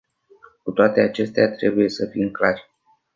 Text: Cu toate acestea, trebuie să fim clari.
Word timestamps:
Cu 0.63 0.71
toate 0.71 0.99
acestea, 1.01 1.51
trebuie 1.55 1.89
să 1.89 2.05
fim 2.11 2.31
clari. 2.31 2.69